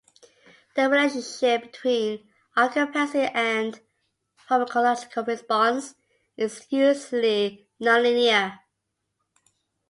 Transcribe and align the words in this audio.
The 0.73 0.89
relationship 0.89 1.61
between 1.61 2.27
occupancy 2.57 3.19
and 3.19 3.79
pharmacological 4.49 5.27
response 5.27 5.93
is 6.35 6.65
usually 6.71 7.69
non-linear. 7.79 8.61